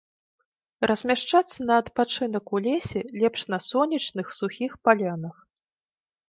Размяшчацца 0.91 1.57
на 1.69 1.73
адпачынак 1.81 2.45
у 2.55 2.61
лесе 2.69 2.99
лепш 3.25 3.45
на 3.55 3.59
сонечных, 3.69 4.33
сухіх 4.39 4.71
палянах. 4.89 5.35